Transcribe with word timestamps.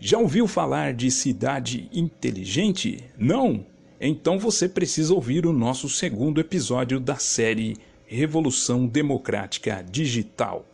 Já 0.00 0.16
ouviu 0.16 0.46
falar 0.46 0.94
de 0.94 1.10
cidade 1.10 1.88
inteligente? 1.92 3.02
Não? 3.18 3.66
Então 4.00 4.38
você 4.38 4.68
precisa 4.68 5.12
ouvir 5.12 5.44
o 5.44 5.52
nosso 5.52 5.88
segundo 5.88 6.40
episódio 6.40 7.00
da 7.00 7.16
série 7.16 7.76
Revolução 8.06 8.86
Democrática 8.86 9.84
Digital. 9.90 10.64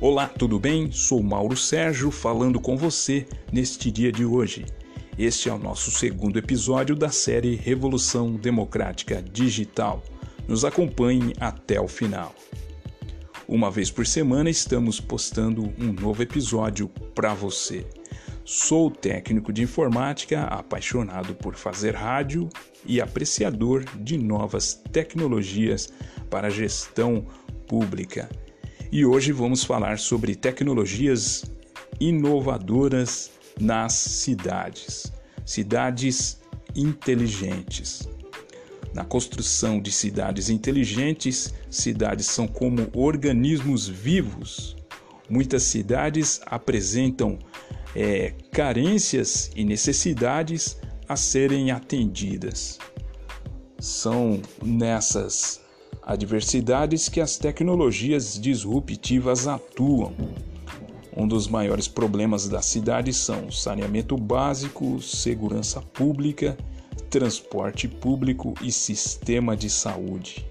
Olá, 0.00 0.28
tudo 0.28 0.60
bem? 0.60 0.92
Sou 0.92 1.24
Mauro 1.24 1.56
Sérgio 1.56 2.12
falando 2.12 2.60
com 2.60 2.76
você 2.76 3.26
neste 3.52 3.90
dia 3.90 4.12
de 4.12 4.24
hoje. 4.24 4.64
Este 5.18 5.48
é 5.48 5.52
o 5.52 5.58
nosso 5.58 5.90
segundo 5.90 6.38
episódio 6.38 6.94
da 6.94 7.08
série 7.08 7.56
Revolução 7.56 8.34
Democrática 8.34 9.20
Digital. 9.20 10.04
Nos 10.46 10.64
acompanhe 10.64 11.32
até 11.40 11.80
o 11.80 11.88
final. 11.88 12.34
Uma 13.48 13.70
vez 13.70 13.90
por 13.90 14.06
semana 14.06 14.50
estamos 14.50 15.00
postando 15.00 15.72
um 15.78 15.92
novo 15.92 16.22
episódio 16.22 16.88
para 17.14 17.34
você. 17.34 17.86
Sou 18.44 18.90
técnico 18.90 19.52
de 19.52 19.62
informática, 19.62 20.44
apaixonado 20.44 21.34
por 21.34 21.56
fazer 21.56 21.94
rádio 21.94 22.48
e 22.84 23.00
apreciador 23.00 23.84
de 24.00 24.16
novas 24.16 24.74
tecnologias 24.92 25.92
para 26.30 26.48
gestão 26.48 27.26
pública. 27.66 28.28
E 28.92 29.04
hoje 29.04 29.32
vamos 29.32 29.64
falar 29.64 29.98
sobre 29.98 30.36
tecnologias 30.36 31.44
inovadoras 31.98 33.32
nas 33.60 33.94
cidades, 33.94 35.12
cidades 35.44 36.40
inteligentes. 36.74 38.15
Na 38.96 39.04
construção 39.04 39.78
de 39.78 39.92
cidades 39.92 40.48
inteligentes, 40.48 41.52
cidades 41.68 42.24
são 42.28 42.48
como 42.48 42.88
organismos 42.94 43.86
vivos. 43.86 44.74
Muitas 45.28 45.64
cidades 45.64 46.40
apresentam 46.46 47.38
é, 47.94 48.32
carências 48.50 49.50
e 49.54 49.66
necessidades 49.66 50.78
a 51.06 51.14
serem 51.14 51.70
atendidas. 51.70 52.78
São 53.78 54.40
nessas 54.64 55.60
adversidades 56.02 57.10
que 57.10 57.20
as 57.20 57.36
tecnologias 57.36 58.40
disruptivas 58.40 59.46
atuam. 59.46 60.14
Um 61.14 61.28
dos 61.28 61.48
maiores 61.48 61.86
problemas 61.86 62.48
da 62.48 62.62
cidade 62.62 63.12
são 63.12 63.50
saneamento 63.52 64.16
básico, 64.16 65.02
segurança 65.02 65.82
pública 65.82 66.56
transporte 67.10 67.88
público 67.88 68.54
e 68.62 68.70
sistema 68.72 69.56
de 69.56 69.70
saúde. 69.70 70.46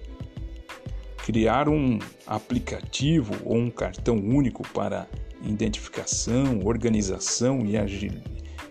Criar 1.18 1.68
um 1.68 1.98
aplicativo 2.26 3.34
ou 3.44 3.56
um 3.56 3.70
cartão 3.70 4.16
único 4.16 4.66
para 4.68 5.08
identificação, 5.42 6.60
organização 6.64 7.64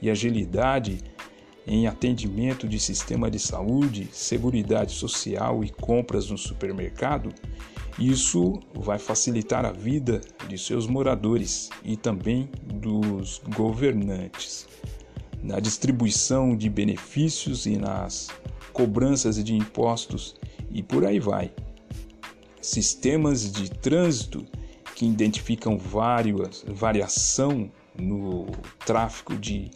e 0.01 0.09
agilidade 0.09 0.99
em 1.67 1.87
atendimento 1.87 2.67
de 2.67 2.79
sistema 2.79 3.29
de 3.29 3.39
saúde, 3.39 4.07
seguridade 4.11 4.91
social 4.91 5.63
e 5.63 5.69
compras 5.69 6.29
no 6.29 6.37
supermercado, 6.37 7.33
isso 7.97 8.59
vai 8.73 8.99
facilitar 8.99 9.65
a 9.65 9.71
vida 9.71 10.21
de 10.47 10.57
seus 10.57 10.85
moradores 10.85 11.69
e 11.83 11.95
também 11.95 12.49
dos 12.63 13.41
governantes 13.55 14.67
na 15.45 15.59
distribuição 15.59 16.57
de 16.57 16.69
benefícios 16.69 17.67
e 17.67 17.77
nas 17.77 18.29
cobranças 18.73 19.41
de 19.43 19.53
impostos 19.53 20.35
e 20.71 20.81
por 20.81 21.05
aí 21.05 21.19
vai. 21.19 21.51
Sistemas 22.59 23.51
de 23.51 23.69
trânsito 23.69 24.43
que 24.95 25.05
identificam 25.05 25.77
várias, 25.77 26.65
variação 26.67 27.71
no 27.97 28.47
tráfego 28.85 29.37
de 29.37 29.69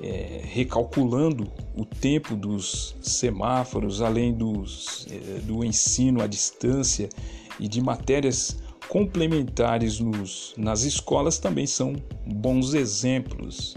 é, 0.00 0.42
recalculando 0.44 1.50
o 1.74 1.84
tempo 1.84 2.36
dos 2.36 2.96
semáforos, 3.02 4.00
além 4.00 4.32
dos, 4.32 5.06
é, 5.10 5.40
do 5.40 5.64
ensino 5.64 6.22
à 6.22 6.26
distância 6.26 7.08
e 7.58 7.66
de 7.66 7.80
matérias 7.80 8.62
complementares 8.88 9.98
nos, 9.98 10.54
nas 10.56 10.82
escolas 10.82 11.38
também 11.38 11.66
são 11.66 11.96
bons 12.26 12.74
exemplos 12.74 13.74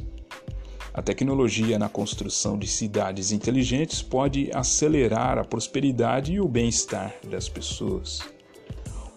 a 0.97 1.01
tecnologia 1.03 1.77
na 1.77 1.87
construção 1.87 2.57
de 2.57 2.65
cidades 2.65 3.31
inteligentes 3.31 4.01
pode 4.01 4.49
acelerar 4.51 5.37
a 5.37 5.43
prosperidade 5.43 6.33
e 6.33 6.41
o 6.41 6.47
bem-estar 6.47 7.13
das 7.29 7.47
pessoas. 7.47 8.19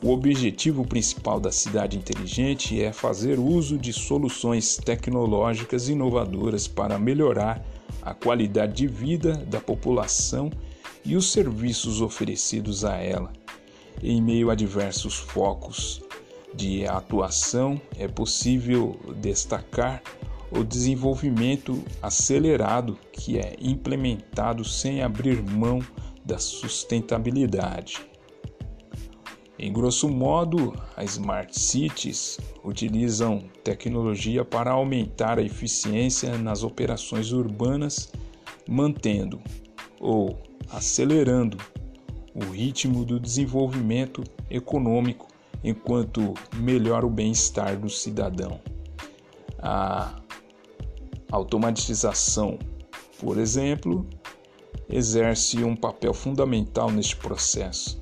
O 0.03 0.11
objetivo 0.11 0.87
principal 0.87 1.41
da 1.41 1.51
cidade 1.51 1.97
inteligente 1.97 2.79
é 2.79 2.93
fazer 2.93 3.39
uso 3.39 3.79
de 3.79 3.95
soluções 3.95 4.77
tecnológicas 4.77 5.89
inovadoras 5.89 6.69
para 6.69 6.99
melhorar 6.99 7.65
a 8.03 8.13
qualidade 8.13 8.75
de 8.75 8.87
vida 8.87 9.33
da 9.33 9.59
população 9.59 10.51
e 11.03 11.17
os 11.17 11.33
serviços 11.33 12.03
oferecidos 12.03 12.85
a 12.85 12.99
ela. 12.99 13.33
Em 14.03 14.21
meio 14.21 14.51
a 14.51 14.55
diversos 14.55 15.17
focos 15.17 16.03
de 16.55 16.87
atuação, 16.87 17.81
é 17.97 18.07
possível 18.07 19.01
destacar 19.17 20.03
o 20.51 20.65
desenvolvimento 20.65 21.83
acelerado 22.03 22.99
que 23.13 23.39
é 23.39 23.55
implementado 23.61 24.65
sem 24.65 25.03
abrir 25.03 25.43
mão 25.43 25.81
da 26.25 26.39
sustentabilidade. 26.39 28.01
Em 29.59 29.73
grosso 29.73 30.09
modo, 30.09 30.73
as 30.97 31.13
Smart 31.13 31.59
Cities 31.59 32.39
utilizam 32.65 33.41
tecnologia 33.63 34.45
para 34.45 34.71
aumentar 34.71 35.39
a 35.39 35.43
eficiência 35.43 36.39
nas 36.39 36.63
operações 36.63 37.31
urbanas, 37.31 38.11
mantendo 38.67 39.39
ou 40.01 40.39
acelerando 40.71 41.59
o 42.35 42.51
ritmo 42.51 43.05
do 43.05 43.21
desenvolvimento 43.21 44.25
econômico 44.49 45.29
enquanto 45.63 46.33
melhora 46.57 47.07
o 47.07 47.11
bem-estar 47.11 47.79
do 47.79 47.91
cidadão. 47.91 48.61
A 49.59 50.20
automatização, 51.31 52.59
por 53.19 53.39
exemplo, 53.39 54.07
exerce 54.89 55.63
um 55.63 55.77
papel 55.77 56.13
fundamental 56.13 56.91
neste 56.91 57.17
processo. 57.17 58.01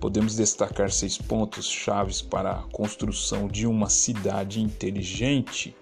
Podemos 0.00 0.34
destacar 0.34 0.90
seis 0.90 1.18
pontos 1.18 1.68
chaves 1.68 2.22
para 2.22 2.52
a 2.52 2.62
construção 2.72 3.46
de 3.46 3.66
uma 3.66 3.90
cidade 3.90 4.62
inteligente, 4.62 5.76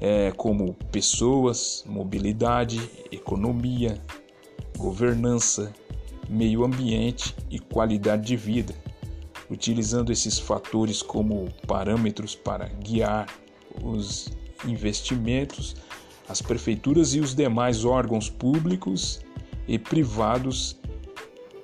é, 0.00 0.32
como 0.32 0.72
pessoas, 0.90 1.84
mobilidade, 1.86 2.80
economia, 3.12 4.02
governança, 4.78 5.72
meio 6.28 6.64
ambiente 6.64 7.34
e 7.50 7.58
qualidade 7.58 8.26
de 8.26 8.36
vida, 8.36 8.74
utilizando 9.50 10.10
esses 10.10 10.38
fatores 10.38 11.02
como 11.02 11.48
parâmetros 11.66 12.34
para 12.34 12.68
guiar 12.68 13.26
os 13.82 14.30
investimentos, 14.66 15.76
as 16.28 16.42
prefeituras 16.42 17.14
e 17.14 17.20
os 17.20 17.34
demais 17.34 17.84
órgãos 17.84 18.28
públicos 18.28 19.20
e 19.68 19.78
privados 19.78 20.76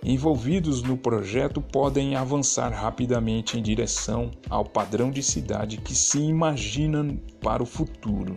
envolvidos 0.04 0.82
no 0.82 0.96
projeto 0.96 1.60
podem 1.60 2.16
avançar 2.16 2.70
rapidamente 2.70 3.58
em 3.58 3.62
direção 3.62 4.30
ao 4.50 4.64
padrão 4.64 5.10
de 5.10 5.22
cidade 5.22 5.76
que 5.76 5.94
se 5.94 6.18
imagina 6.18 7.16
para 7.40 7.62
o 7.62 7.66
futuro. 7.66 8.36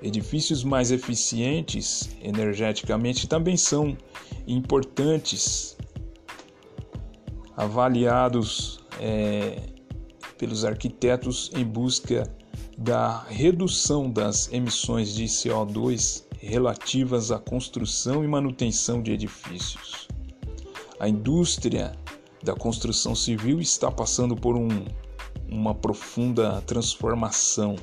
Edifícios 0.00 0.62
mais 0.62 0.90
eficientes 0.90 2.08
energeticamente 2.22 3.26
também 3.26 3.56
são 3.56 3.96
importantes, 4.46 5.76
avaliados 7.56 8.80
é, 9.00 9.60
pelos 10.38 10.64
arquitetos 10.64 11.50
em 11.54 11.64
busca 11.64 12.32
da 12.78 13.24
redução 13.28 14.08
das 14.08 14.50
emissões 14.52 15.12
de 15.12 15.24
CO2 15.24 16.24
relativas 16.38 17.32
à 17.32 17.38
construção 17.38 18.22
e 18.22 18.28
manutenção 18.28 19.02
de 19.02 19.10
edifícios. 19.10 20.06
A 21.00 21.08
indústria 21.08 21.92
da 22.42 22.54
construção 22.54 23.16
civil 23.16 23.60
está 23.60 23.90
passando 23.90 24.36
por 24.36 24.56
um, 24.56 24.68
uma 25.50 25.74
profunda 25.74 26.62
transformação, 26.62 27.74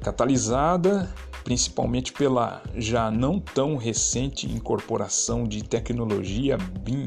catalisada 0.00 1.12
principalmente 1.46 2.12
pela 2.12 2.60
já 2.74 3.08
não 3.08 3.38
tão 3.38 3.76
recente 3.76 4.50
incorporação 4.50 5.44
de 5.44 5.62
tecnologia 5.62 6.58
BIM, 6.58 7.06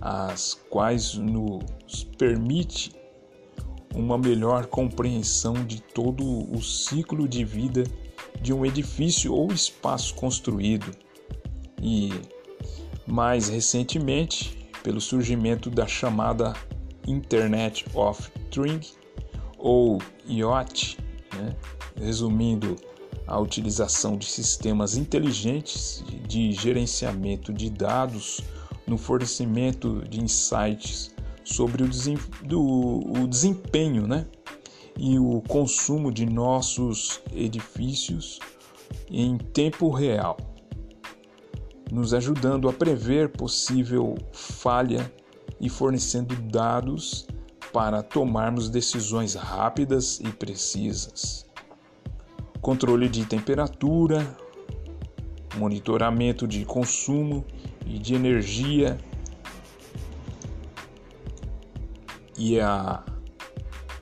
as 0.00 0.54
quais 0.70 1.14
nos 1.14 2.04
permite 2.16 2.92
uma 3.94 4.16
melhor 4.16 4.66
compreensão 4.66 5.54
de 5.64 5.80
todo 5.80 6.24
o 6.24 6.62
ciclo 6.62 7.28
de 7.28 7.44
vida 7.44 7.84
de 8.40 8.52
um 8.52 8.64
edifício 8.64 9.32
ou 9.32 9.52
espaço 9.52 10.14
construído, 10.14 10.90
e 11.80 12.10
mais 13.06 13.48
recentemente 13.48 14.68
pelo 14.82 15.00
surgimento 15.00 15.70
da 15.70 15.86
chamada 15.86 16.54
Internet 17.06 17.84
of 17.94 18.30
Things 18.50 18.96
ou 19.58 19.98
IoT, 20.26 20.98
né? 21.34 21.56
resumindo 21.96 22.76
a 23.26 23.38
utilização 23.38 24.16
de 24.16 24.26
sistemas 24.26 24.96
inteligentes 24.96 26.04
de 26.26 26.52
gerenciamento 26.52 27.52
de 27.52 27.70
dados 27.70 28.40
no 28.86 28.98
fornecimento 28.98 30.02
de 30.08 30.20
insights 30.20 31.14
sobre 31.44 31.82
o, 31.82 31.88
desem 31.88 32.18
do, 32.44 32.60
o 32.60 33.26
desempenho 33.26 34.06
né? 34.06 34.26
e 34.96 35.18
o 35.18 35.42
consumo 35.48 36.12
de 36.12 36.26
nossos 36.26 37.20
edifícios 37.32 38.38
em 39.10 39.38
tempo 39.38 39.90
real, 39.90 40.36
nos 41.90 42.12
ajudando 42.14 42.68
a 42.68 42.72
prever 42.72 43.30
possível 43.30 44.16
falha 44.32 45.12
e 45.60 45.68
fornecendo 45.68 46.34
dados 46.34 47.26
para 47.72 48.02
tomarmos 48.02 48.68
decisões 48.68 49.34
rápidas 49.34 50.20
e 50.20 50.28
precisas. 50.28 51.46
Controle 52.60 53.08
de 53.08 53.24
temperatura, 53.24 54.36
monitoramento 55.56 56.46
de 56.46 56.64
consumo 56.64 57.44
e 57.86 57.98
de 57.98 58.14
energia 58.14 58.98
e 62.42 62.58
a, 62.58 63.04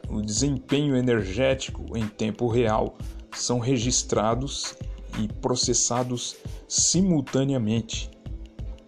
o 0.08 0.22
desempenho 0.22 0.96
energético 0.96 1.94
em 1.94 2.08
tempo 2.08 2.48
real 2.48 2.96
são 3.32 3.58
registrados 3.58 4.74
e 5.18 5.28
processados 5.28 6.36
simultaneamente 6.66 8.10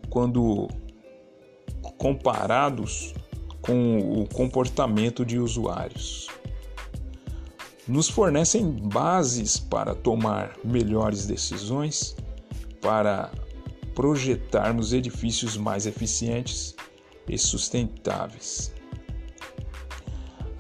quando 0.09 0.69
comparados 1.99 3.13
com 3.61 4.23
o 4.23 4.27
comportamento 4.27 5.23
de 5.23 5.39
usuários. 5.39 6.29
Nos 7.87 8.09
fornecem 8.09 8.65
bases 8.71 9.59
para 9.59 9.95
tomar 9.95 10.57
melhores 10.65 11.27
decisões, 11.27 12.17
para 12.81 13.31
projetarmos 13.95 14.95
edifícios 14.95 15.59
mais 15.59 15.85
eficientes 15.85 16.75
e 17.29 17.37
sustentáveis. 17.37 18.73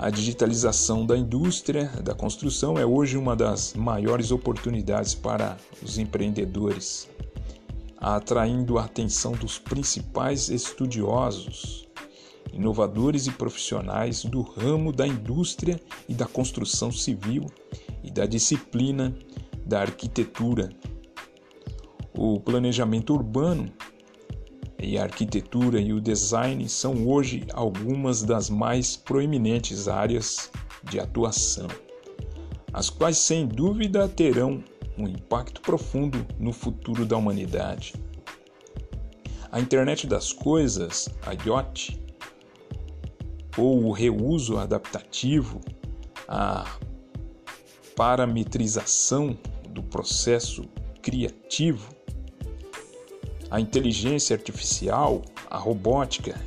A 0.02 0.10
digitalização 0.10 1.06
da 1.06 1.16
indústria 1.16 1.84
da 2.02 2.12
construção 2.12 2.76
é 2.76 2.84
hoje 2.84 3.16
uma 3.16 3.36
das 3.36 3.72
maiores 3.74 4.32
oportunidades 4.32 5.14
para 5.14 5.56
os 5.80 5.96
empreendedores, 5.96 7.08
atraindo 7.98 8.78
a 8.78 8.84
atenção 8.84 9.30
dos 9.30 9.60
principais 9.60 10.48
estudiosos, 10.48 11.86
inovadores 12.52 13.28
e 13.28 13.30
profissionais 13.30 14.24
do 14.24 14.42
ramo 14.42 14.92
da 14.92 15.06
indústria 15.06 15.80
e 16.08 16.14
da 16.14 16.26
construção 16.26 16.90
civil 16.90 17.46
e 18.02 18.10
da 18.10 18.26
disciplina 18.26 19.16
da 19.64 19.82
arquitetura. 19.82 20.70
O 22.12 22.40
planejamento 22.40 23.14
urbano 23.14 23.72
e 24.82 24.98
a 24.98 25.04
arquitetura 25.04 25.80
e 25.80 25.92
o 25.92 26.00
design 26.00 26.68
são 26.68 27.06
hoje 27.06 27.44
algumas 27.52 28.22
das 28.22 28.50
mais 28.50 28.96
proeminentes 28.96 29.86
áreas 29.86 30.50
de 30.82 30.98
atuação, 30.98 31.68
as 32.72 32.90
quais 32.90 33.18
sem 33.18 33.46
dúvida 33.46 34.08
terão 34.08 34.62
um 34.98 35.06
impacto 35.06 35.60
profundo 35.60 36.26
no 36.38 36.52
futuro 36.52 37.06
da 37.06 37.16
humanidade. 37.16 37.94
A 39.50 39.60
internet 39.60 40.06
das 40.06 40.32
coisas, 40.32 41.08
a 41.24 41.32
IoT, 41.32 42.00
ou 43.56 43.84
o 43.84 43.92
reuso 43.92 44.56
adaptativo, 44.56 45.60
a 46.26 46.64
parametrização 47.94 49.38
do 49.68 49.82
processo 49.82 50.64
criativo, 51.02 51.94
a 53.52 53.60
inteligência 53.60 54.34
artificial, 54.34 55.20
a 55.50 55.58
robótica 55.58 56.40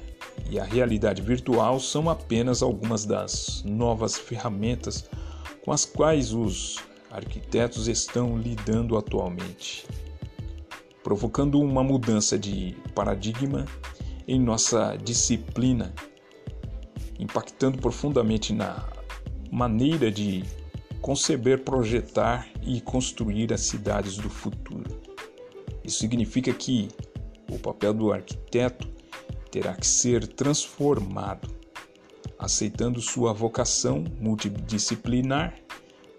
e 0.49 0.59
a 0.59 0.63
realidade 0.63 1.21
virtual 1.21 1.79
são 1.79 2.09
apenas 2.09 2.63
algumas 2.63 3.05
das 3.05 3.61
novas 3.63 4.17
ferramentas 4.17 5.07
com 5.63 5.71
as 5.71 5.85
quais 5.85 6.33
os 6.33 6.79
arquitetos 7.11 7.87
estão 7.87 8.35
lidando 8.35 8.97
atualmente, 8.97 9.85
provocando 11.03 11.61
uma 11.61 11.83
mudança 11.83 12.39
de 12.39 12.75
paradigma 12.95 13.67
em 14.27 14.39
nossa 14.39 14.95
disciplina, 14.95 15.93
impactando 17.19 17.77
profundamente 17.77 18.51
na 18.51 18.83
maneira 19.51 20.09
de 20.09 20.43
conceber, 21.01 21.63
projetar 21.63 22.49
e 22.63 22.81
construir 22.81 23.53
as 23.53 23.61
cidades 23.61 24.17
do 24.17 24.27
futuro. 24.27 24.94
Isso 25.85 25.99
significa 25.99 26.51
que 26.51 26.87
o 27.51 27.59
papel 27.59 27.93
do 27.93 28.11
arquiteto 28.11 28.87
terá 29.51 29.75
que 29.75 29.85
ser 29.85 30.27
transformado, 30.27 31.47
aceitando 32.39 32.99
sua 32.99 33.31
vocação 33.31 34.03
multidisciplinar 34.19 35.53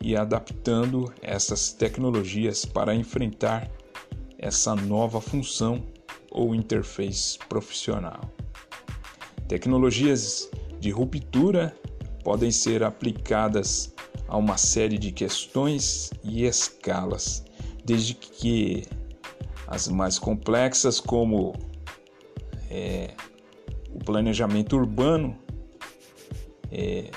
e 0.00 0.14
adaptando 0.16 1.12
essas 1.20 1.72
tecnologias 1.72 2.64
para 2.64 2.94
enfrentar 2.94 3.68
essa 4.38 4.76
nova 4.76 5.20
função 5.20 5.84
ou 6.30 6.54
interface 6.54 7.38
profissional. 7.48 8.20
Tecnologias 9.48 10.48
de 10.78 10.90
ruptura 10.90 11.76
podem 12.22 12.52
ser 12.52 12.84
aplicadas 12.84 13.92
a 14.28 14.36
uma 14.36 14.56
série 14.56 14.98
de 14.98 15.10
questões 15.10 16.10
e 16.22 16.44
escalas, 16.44 17.44
desde 17.84 18.14
que 18.14 18.84
as 19.66 19.88
mais 19.88 20.18
complexas, 20.18 21.00
como 21.00 21.54
é, 22.70 23.14
o 23.90 23.98
planejamento 23.98 24.76
urbano, 24.76 25.36
é, 26.70 27.10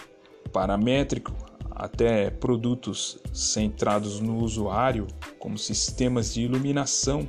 paramétrico, 0.52 1.34
até 1.72 2.30
produtos 2.30 3.20
centrados 3.34 4.20
no 4.20 4.38
usuário, 4.44 5.08
como 5.38 5.58
sistemas 5.58 6.34
de 6.34 6.42
iluminação 6.42 7.28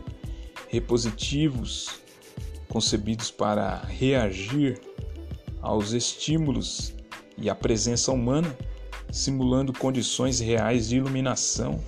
repositivos 0.68 2.00
concebidos 2.68 3.30
para 3.30 3.76
reagir 3.80 4.80
aos 5.60 5.92
estímulos 5.92 6.94
e 7.36 7.50
à 7.50 7.54
presença 7.54 8.12
humana, 8.12 8.56
simulando 9.10 9.72
condições 9.72 10.38
reais 10.38 10.88
de 10.88 10.96
iluminação 10.96 11.80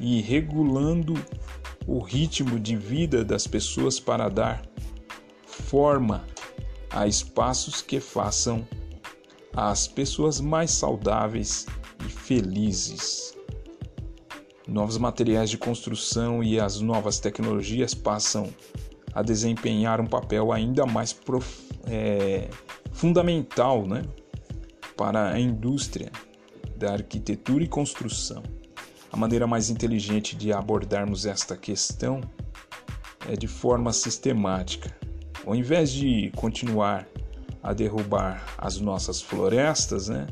e 0.00 0.20
regulando 0.22 1.14
o 1.86 2.00
ritmo 2.00 2.58
de 2.58 2.76
vida 2.76 3.24
das 3.24 3.46
pessoas 3.46 4.00
para 4.00 4.28
dar 4.28 4.62
forma 5.46 6.24
a 6.90 7.06
espaços 7.06 7.80
que 7.80 8.00
façam 8.00 8.66
as 9.54 9.86
pessoas 9.86 10.40
mais 10.40 10.70
saudáveis 10.70 11.66
e 12.04 12.10
felizes. 12.10 13.34
Novos 14.66 14.98
materiais 14.98 15.48
de 15.48 15.56
construção 15.56 16.42
e 16.42 16.58
as 16.58 16.80
novas 16.80 17.20
tecnologias 17.20 17.94
passam 17.94 18.52
a 19.14 19.22
desempenhar 19.22 20.00
um 20.00 20.06
papel 20.06 20.52
ainda 20.52 20.84
mais 20.84 21.12
prof, 21.12 21.68
é, 21.86 22.50
fundamental 22.92 23.86
né, 23.86 24.02
para 24.96 25.32
a 25.32 25.40
indústria 25.40 26.10
da 26.76 26.92
arquitetura 26.92 27.64
e 27.64 27.68
construção. 27.68 28.42
A 29.12 29.16
maneira 29.16 29.46
mais 29.46 29.70
inteligente 29.70 30.36
de 30.36 30.52
abordarmos 30.52 31.26
esta 31.26 31.56
questão 31.56 32.20
é 33.28 33.36
de 33.36 33.46
forma 33.46 33.92
sistemática. 33.92 34.94
Ao 35.44 35.54
invés 35.54 35.92
de 35.92 36.32
continuar 36.36 37.06
a 37.62 37.72
derrubar 37.72 38.44
as 38.58 38.78
nossas 38.78 39.20
florestas, 39.20 40.08
né? 40.08 40.26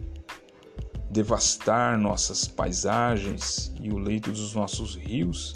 devastar 1.11 1.97
nossas 1.97 2.49
paisagens 2.49 3.73
e 3.81 3.90
o 3.90 3.99
leito 3.99 4.33
dos 4.33 4.54
nossos 4.54 4.97
rios, 4.97 5.52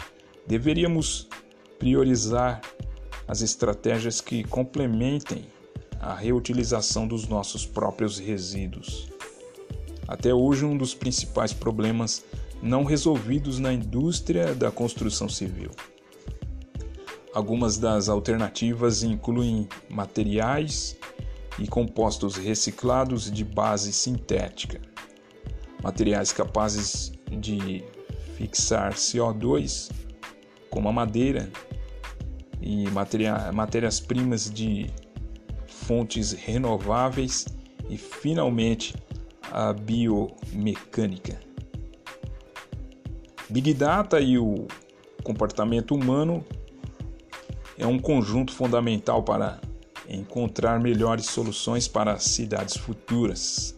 deveríamos 0.47 1.27
priorizar 1.77 2.61
as 3.27 3.41
estratégias 3.41 4.21
que 4.21 4.43
complementem 4.45 5.45
a 5.99 6.13
reutilização 6.13 7.05
dos 7.05 7.27
nossos 7.27 7.65
próprios 7.65 8.17
resíduos. 8.17 9.09
Até 10.07 10.33
hoje, 10.33 10.65
um 10.65 10.77
dos 10.77 10.95
principais 10.95 11.53
problemas 11.53 12.23
não 12.61 12.83
resolvidos 12.83 13.59
na 13.59 13.73
indústria 13.73 14.53
da 14.53 14.71
construção 14.71 15.29
civil. 15.29 15.71
Algumas 17.33 17.77
das 17.77 18.09
alternativas 18.09 19.03
incluem 19.03 19.67
materiais 19.89 20.97
e 21.57 21.67
compostos 21.67 22.35
reciclados 22.35 23.31
de 23.31 23.43
base 23.43 23.93
sintética, 23.93 24.81
materiais 25.83 26.31
capazes 26.31 27.11
de 27.29 27.83
fixar 28.35 28.93
CO2, 28.93 29.91
como 30.69 30.89
a 30.89 30.91
madeira, 30.91 31.51
e 32.61 32.85
matérias-primas 33.53 34.49
de 34.49 34.87
fontes 35.67 36.33
renováveis 36.33 37.45
e 37.89 37.97
finalmente 37.97 38.93
a 39.51 39.71
biomecânica. 39.73 41.48
Big 43.49 43.73
Data 43.73 44.19
e 44.19 44.37
o 44.37 44.67
comportamento 45.23 45.95
humano 45.95 46.45
é 47.79 47.87
um 47.87 47.97
conjunto 47.97 48.53
fundamental 48.53 49.23
para 49.23 49.59
encontrar 50.07 50.79
melhores 50.79 51.25
soluções 51.25 51.87
para 51.87 52.13
as 52.13 52.25
cidades 52.25 52.77
futuras. 52.77 53.73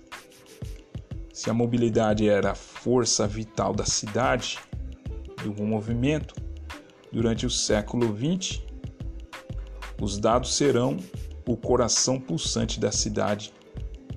Se 1.33 1.49
a 1.49 1.53
mobilidade 1.53 2.27
era 2.27 2.51
a 2.51 2.55
força 2.55 3.25
vital 3.25 3.73
da 3.73 3.85
cidade, 3.85 4.59
do 5.41 5.63
movimento, 5.63 6.35
durante 7.09 7.45
o 7.45 7.49
século 7.49 8.13
XX, 8.13 8.61
os 10.01 10.17
dados 10.17 10.53
serão 10.53 10.97
o 11.47 11.55
coração 11.55 12.19
pulsante 12.19 12.77
da 12.77 12.91
cidade, 12.91 13.53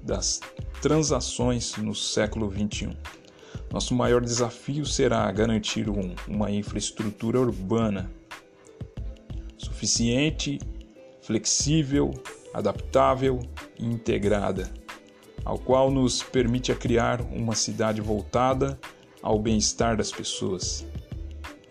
das 0.02 0.40
transações 0.82 1.76
no 1.76 1.94
século 1.94 2.50
XXI. 2.50 2.90
Nosso 3.75 3.93
maior 3.93 4.21
desafio 4.21 4.87
será 4.87 5.28
garantir 5.33 5.90
um, 5.90 6.14
uma 6.28 6.49
infraestrutura 6.49 7.40
urbana 7.40 8.09
suficiente, 9.59 10.61
flexível, 11.21 12.14
adaptável 12.54 13.40
e 13.76 13.85
integrada, 13.85 14.73
ao 15.45 15.59
qual 15.59 15.90
nos 15.90 16.23
permite 16.23 16.73
criar 16.76 17.21
uma 17.21 17.57
cidade 17.57 18.00
voltada 18.00 18.78
ao 19.21 19.40
bem-estar 19.40 19.97
das 19.97 20.12
pessoas. 20.12 20.87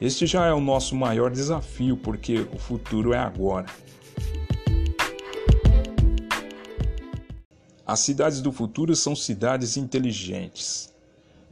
Este 0.02 0.28
já 0.28 0.46
é 0.46 0.52
o 0.52 0.60
nosso 0.60 0.98
maior 0.98 1.32
desafio, 1.32 1.96
porque 1.96 2.46
o 2.54 2.60
futuro 2.60 3.14
é 3.14 3.18
agora. 3.18 3.68
As 7.88 8.02
cidades 8.02 8.42
do 8.42 8.52
futuro 8.52 8.94
são 8.94 9.16
cidades 9.16 9.78
inteligentes, 9.78 10.93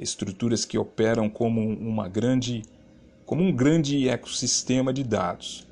estruturas 0.01 0.65
que 0.65 0.77
operam 0.77 1.29
como 1.29 1.61
uma 1.61 2.09
grande 2.09 2.63
como 3.23 3.43
um 3.43 3.55
grande 3.55 4.09
ecossistema 4.09 4.91
de 4.91 5.05
dados. 5.05 5.65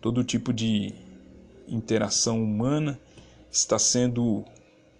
Todo 0.00 0.24
tipo 0.24 0.52
de 0.52 0.92
interação 1.68 2.42
humana 2.42 2.98
está 3.52 3.78
sendo 3.78 4.44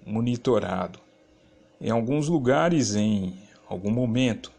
monitorado. 0.07 1.01
Em 1.81 1.91
alguns 1.91 2.29
lugares, 2.29 2.95
em 2.95 3.35
algum 3.69 3.91
momento, 3.91 4.53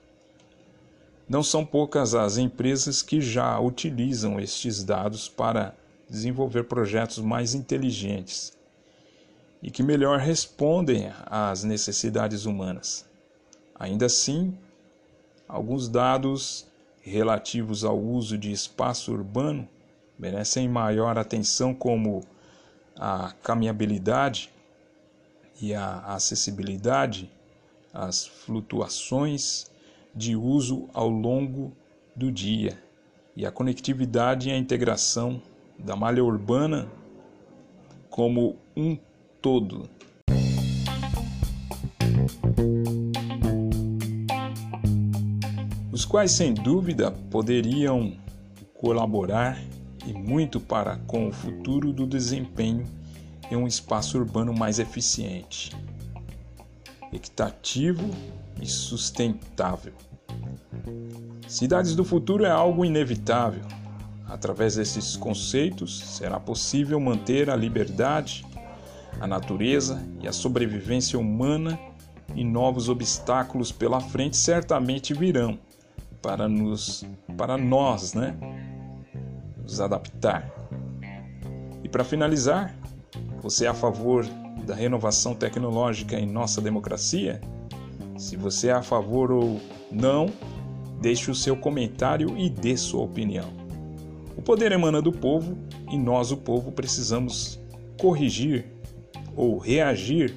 não 1.30 1.42
são 1.42 1.66
poucas 1.66 2.13
as 2.13 2.38
empresas 2.38 3.01
que 3.01 3.22
já 3.22 3.58
utilizam 3.60 4.38
estes 4.38 4.84
dados 4.84 5.30
para 5.30 5.74
desenvolver 6.10 6.63
projetos 6.63 7.20
mais 7.20 7.54
inteligentes 7.54 8.51
e 9.62 9.72
que 9.72 9.84
melhor 9.84 10.20
respondem 10.20 11.10
às 11.25 11.63
necessidades 11.63 12.46
humanas. 12.46 13.09
Ainda 13.79 14.07
assim, 14.07 14.57
alguns 15.48 15.88
dados 15.88 16.67
relativos 17.01 17.86
ao 17.86 17.98
uso 17.98 18.38
de 18.38 18.51
espaço 18.51 19.13
urbano 19.13 19.67
merecem 20.17 20.67
maior 20.67 21.17
atenção, 21.17 21.74
como 21.74 22.21
a 22.98 23.33
caminhabilidade 23.41 24.51
e 25.62 25.74
a 25.74 26.00
acessibilidade, 26.13 27.31
as 27.93 28.27
flutuações 28.27 29.71
de 30.13 30.36
uso 30.36 30.89
ao 30.93 31.09
longo 31.09 31.71
do 32.13 32.29
dia 32.29 32.77
e 33.36 33.45
a 33.45 33.51
conectividade 33.51 34.50
e 34.50 34.51
a 34.51 34.57
integração 34.57 35.41
da 35.77 35.95
malha 35.95 36.21
urbana 36.21 36.89
como 38.09 38.57
um 38.75 38.98
todo. 39.41 39.89
Os 46.00 46.06
quais, 46.06 46.32
sem 46.32 46.53
dúvida, 46.53 47.12
poderiam 47.12 48.13
colaborar 48.74 49.62
e 50.08 50.13
muito 50.13 50.58
para 50.58 50.96
com 50.96 51.27
o 51.27 51.32
futuro 51.34 51.91
do 51.91 52.08
desempenho 52.08 52.86
em 53.51 53.58
um 53.58 53.68
espaço 53.68 54.18
urbano 54.18 54.53
mais 54.53 54.79
eficiente, 54.79 55.75
equitativo 57.12 58.10
e 58.62 58.65
sustentável. 58.65 59.91
Cidades 61.46 61.94
do 61.98 62.06
futuro 62.06 62.46
é 62.46 62.50
algo 62.50 62.86
inevitável. 62.86 63.65
Através 64.25 64.75
desses 64.75 65.18
conceitos, 65.18 66.00
será 66.15 66.39
possível 66.39 66.98
manter 66.98 67.50
a 67.50 67.58
liberdade, 67.58 68.46
a 69.20 69.27
natureza 69.27 70.01
e 70.22 70.29
a 70.29 70.32
sobrevivência 70.32 71.20
humana 71.20 71.77
e 72.34 72.46
novos 72.46 72.88
obstáculos 72.88 73.70
pela 73.70 74.00
frente 74.00 74.38
certamente 74.38 75.13
virão 75.13 75.60
para 76.22 76.48
nos 76.48 77.06
para 77.38 77.58
nós, 77.58 78.14
né? 78.14 78.36
Nos 79.62 79.80
adaptar. 79.80 80.52
E 81.84 81.90
para 81.90 82.04
finalizar, 82.04 82.76
você 83.42 83.66
é 83.66 83.70
a 83.70 83.74
favor 83.74 84.26
da 84.66 84.76
renovação 84.76 85.34
tecnológica 85.34 86.20
em 86.20 86.26
nossa 86.26 86.62
democracia? 86.62 87.40
Se 88.18 88.36
você 88.36 88.68
é 88.68 88.74
a 88.74 88.82
favor 88.82 89.32
ou 89.32 89.60
não, 89.92 90.28
deixe 91.02 91.32
o 91.32 91.36
seu 91.36 91.56
comentário 91.56 92.38
e 92.38 92.50
dê 92.50 92.76
sua 92.76 93.04
opinião. 93.04 93.50
O 94.36 94.42
poder 94.42 94.72
emana 94.72 95.02
do 95.02 95.12
povo 95.12 95.58
e 95.90 95.98
nós, 95.98 96.32
o 96.32 96.38
povo, 96.38 96.72
precisamos 96.72 97.60
corrigir 97.98 98.66
ou 99.36 99.58
reagir 99.58 100.34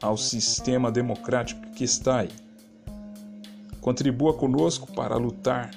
ao 0.00 0.16
sistema 0.16 0.90
democrático 0.90 1.60
que 1.72 1.84
está 1.84 2.20
aí. 2.20 2.47
Contribua 3.80 4.34
conosco 4.34 4.90
para 4.92 5.16
lutar, 5.16 5.70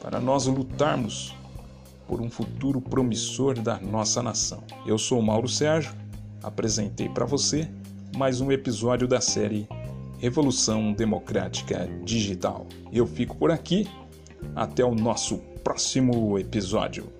para 0.00 0.18
nós 0.20 0.46
lutarmos 0.46 1.34
por 2.08 2.20
um 2.20 2.30
futuro 2.30 2.80
promissor 2.80 3.58
da 3.58 3.78
nossa 3.78 4.22
nação. 4.22 4.62
Eu 4.86 4.98
sou 4.98 5.20
Mauro 5.22 5.48
Sérgio, 5.48 5.94
apresentei 6.42 7.08
para 7.08 7.24
você 7.24 7.68
mais 8.16 8.40
um 8.40 8.52
episódio 8.52 9.08
da 9.08 9.20
série 9.20 9.68
Revolução 10.18 10.92
Democrática 10.92 11.88
Digital. 12.04 12.66
Eu 12.92 13.06
fico 13.06 13.36
por 13.36 13.50
aqui, 13.50 13.86
até 14.54 14.84
o 14.84 14.94
nosso 14.94 15.38
próximo 15.62 16.38
episódio. 16.38 17.12